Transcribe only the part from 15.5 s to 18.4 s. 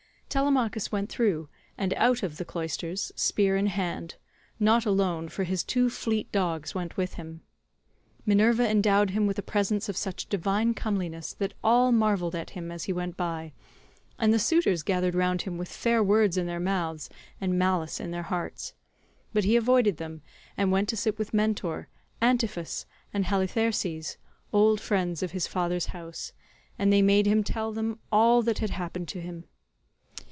with fair words in their mouths and malice in their